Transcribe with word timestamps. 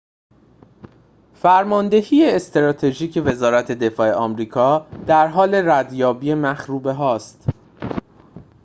فرماندهی 1.33 2.31
استراتژیک 2.35 3.21
وزارت 3.25 3.71
دفاع 3.71 4.11
آمریکا 4.11 4.87
در 5.07 5.27
حال 5.27 5.55
ردیابی 5.69 6.33
مخروبه‌هاست 6.33 7.47